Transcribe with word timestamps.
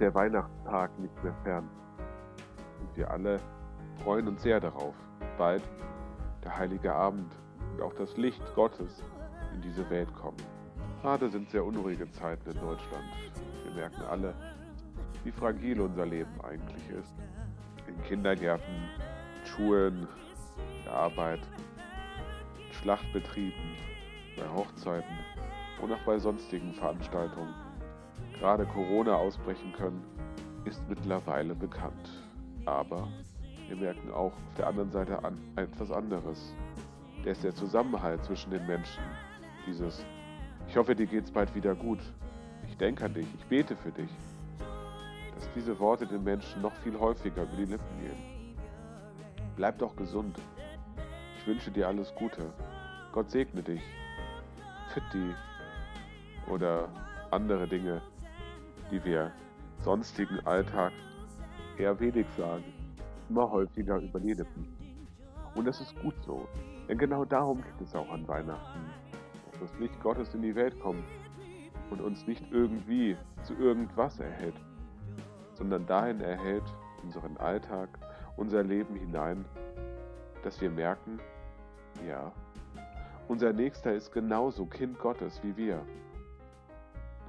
der 0.00 0.14
Weihnachtstag 0.14 0.98
nicht 0.98 1.22
mehr 1.22 1.34
fern. 1.44 1.68
Und 2.80 2.96
wir 2.96 3.10
alle 3.10 3.38
freuen 4.02 4.28
uns 4.28 4.42
sehr 4.42 4.58
darauf. 4.58 4.94
Bald 5.36 5.62
der 6.42 6.56
heilige 6.56 6.94
Abend 6.94 7.32
und 7.72 7.82
auch 7.82 7.92
das 7.92 8.16
Licht 8.16 8.42
Gottes 8.54 9.02
in 9.54 9.60
diese 9.60 9.88
Welt 9.90 10.12
kommen. 10.14 10.38
Gerade 11.02 11.28
sind 11.28 11.50
sehr 11.50 11.64
unruhige 11.64 12.10
Zeiten 12.10 12.50
in 12.50 12.60
Deutschland. 12.60 13.04
Wir 13.64 13.74
merken 13.74 14.02
alle, 14.08 14.34
wie 15.22 15.30
fragil 15.30 15.80
unser 15.80 16.06
Leben 16.06 16.32
eigentlich 16.42 16.88
ist. 16.90 17.14
In 17.86 18.02
Kindergärten, 18.04 18.88
Schulen, 19.44 20.08
der 20.86 20.94
Arbeit, 20.94 21.40
Schlachtbetrieben, 22.72 23.76
bei 24.36 24.48
Hochzeiten 24.48 25.18
und 25.82 25.92
auch 25.92 26.02
bei 26.06 26.18
sonstigen 26.18 26.72
Veranstaltungen 26.72 27.54
gerade 28.40 28.64
Corona 28.64 29.14
ausbrechen 29.14 29.72
können, 29.72 30.02
ist 30.64 30.82
mittlerweile 30.88 31.54
bekannt. 31.54 32.10
Aber 32.64 33.06
wir 33.68 33.76
merken 33.76 34.10
auch 34.10 34.32
auf 34.32 34.54
der 34.56 34.66
anderen 34.66 34.90
Seite 34.90 35.22
an 35.22 35.38
etwas 35.56 35.92
anderes. 35.92 36.54
Der 37.24 37.32
ist 37.32 37.44
der 37.44 37.54
Zusammenhalt 37.54 38.24
zwischen 38.24 38.50
den 38.50 38.66
Menschen. 38.66 39.04
Dieses, 39.66 40.04
ich 40.68 40.76
hoffe, 40.76 40.94
dir 40.96 41.06
geht's 41.06 41.30
bald 41.30 41.54
wieder 41.54 41.74
gut. 41.74 42.00
Ich 42.66 42.76
denke 42.78 43.04
an 43.04 43.12
dich, 43.12 43.26
ich 43.38 43.44
bete 43.44 43.76
für 43.76 43.92
dich. 43.92 44.10
Dass 45.34 45.48
diese 45.54 45.78
Worte 45.78 46.06
den 46.06 46.24
Menschen 46.24 46.62
noch 46.62 46.74
viel 46.76 46.98
häufiger 46.98 47.42
über 47.42 47.56
die 47.56 47.66
Lippen 47.66 48.00
gehen. 48.00 48.56
Bleib 49.54 49.78
doch 49.78 49.94
gesund. 49.96 50.38
Ich 51.38 51.46
wünsche 51.46 51.70
dir 51.70 51.88
alles 51.88 52.14
Gute. 52.14 52.52
Gott 53.12 53.30
segne 53.30 53.62
dich. 53.62 53.82
Fitti. 54.94 55.34
Oder 56.50 56.88
andere 57.30 57.68
Dinge, 57.68 58.00
die 58.90 59.02
wir 59.04 59.32
sonstigen 59.78 60.40
Alltag 60.46 60.92
eher 61.78 61.98
wenig 61.98 62.26
sagen, 62.36 62.64
immer 63.28 63.50
häufiger 63.50 63.98
über 63.98 64.20
die 64.20 64.34
Lippen. 64.34 64.76
Und 65.54 65.66
das 65.66 65.80
ist 65.80 65.98
gut 66.00 66.14
so, 66.24 66.46
denn 66.88 66.98
genau 66.98 67.24
darum 67.24 67.62
geht 67.62 67.80
es 67.80 67.94
auch 67.94 68.08
an 68.10 68.26
Weihnachten, 68.28 68.80
dass 69.50 69.60
das 69.60 69.78
Licht 69.78 70.00
Gottes 70.02 70.34
in 70.34 70.42
die 70.42 70.54
Welt 70.54 70.78
kommt 70.80 71.04
und 71.90 72.00
uns 72.00 72.26
nicht 72.26 72.44
irgendwie 72.50 73.16
zu 73.42 73.54
irgendwas 73.54 74.20
erhält, 74.20 74.54
sondern 75.54 75.86
dahin 75.86 76.20
erhält, 76.20 76.64
unseren 77.02 77.36
Alltag, 77.38 77.88
unser 78.36 78.62
Leben 78.62 78.94
hinein, 78.96 79.44
dass 80.42 80.60
wir 80.60 80.70
merken, 80.70 81.18
ja, 82.06 82.32
unser 83.28 83.52
Nächster 83.52 83.92
ist 83.92 84.12
genauso 84.12 84.66
Kind 84.66 84.98
Gottes 84.98 85.40
wie 85.42 85.56
wir. 85.56 85.80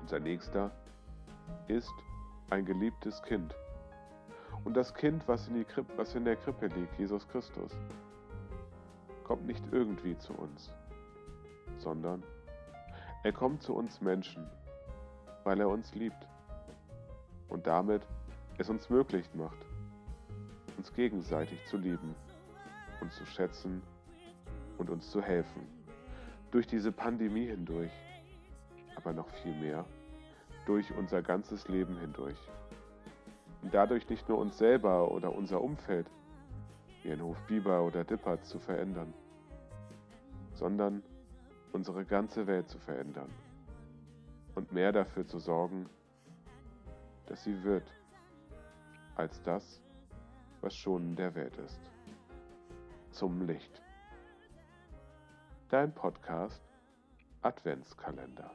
Unser 0.00 0.18
Nächster 0.18 0.70
ist 1.68 1.92
ein 2.50 2.64
geliebtes 2.64 3.22
Kind. 3.22 3.54
Und 4.64 4.74
das 4.74 4.92
Kind, 4.94 5.26
was 5.26 5.48
in, 5.48 5.66
Krippe, 5.66 5.92
was 5.96 6.14
in 6.14 6.24
der 6.24 6.36
Krippe 6.36 6.66
liegt, 6.66 6.98
Jesus 6.98 7.26
Christus, 7.28 7.72
kommt 9.24 9.46
nicht 9.46 9.64
irgendwie 9.72 10.16
zu 10.18 10.32
uns, 10.34 10.72
sondern 11.78 12.22
er 13.22 13.32
kommt 13.32 13.62
zu 13.62 13.74
uns 13.74 14.00
Menschen, 14.00 14.46
weil 15.44 15.60
er 15.60 15.68
uns 15.68 15.94
liebt 15.94 16.26
und 17.48 17.66
damit 17.66 18.02
es 18.58 18.68
uns 18.68 18.90
möglich 18.90 19.28
macht, 19.34 19.58
uns 20.76 20.92
gegenseitig 20.92 21.64
zu 21.66 21.76
lieben, 21.76 22.14
uns 23.00 23.14
zu 23.16 23.24
schätzen 23.26 23.82
und 24.78 24.90
uns 24.90 25.10
zu 25.10 25.22
helfen. 25.22 25.66
Durch 26.50 26.66
diese 26.66 26.90
Pandemie 26.90 27.46
hindurch, 27.46 27.92
aber 28.96 29.12
noch 29.12 29.28
viel 29.28 29.54
mehr 29.54 29.84
durch 30.66 30.92
unser 30.96 31.22
ganzes 31.22 31.68
Leben 31.68 31.96
hindurch. 31.98 32.38
Und 33.62 33.74
dadurch 33.74 34.08
nicht 34.08 34.28
nur 34.28 34.38
uns 34.38 34.58
selber 34.58 35.10
oder 35.10 35.34
unser 35.34 35.60
Umfeld, 35.60 36.06
wie 37.02 37.12
ein 37.12 37.22
Hof 37.22 37.40
Biber 37.46 37.82
oder 37.82 38.04
Dippert, 38.04 38.44
zu 38.44 38.58
verändern, 38.58 39.12
sondern 40.54 41.02
unsere 41.72 42.04
ganze 42.04 42.46
Welt 42.46 42.68
zu 42.68 42.78
verändern 42.78 43.30
und 44.54 44.72
mehr 44.72 44.92
dafür 44.92 45.26
zu 45.26 45.38
sorgen, 45.38 45.88
dass 47.26 47.44
sie 47.44 47.62
wird 47.62 47.90
als 49.14 49.42
das, 49.42 49.80
was 50.60 50.74
schon 50.74 51.10
in 51.10 51.16
der 51.16 51.34
Welt 51.34 51.56
ist. 51.58 51.80
Zum 53.10 53.46
Licht. 53.46 53.82
Dein 55.68 55.94
Podcast 55.94 56.62
Adventskalender. 57.42 58.50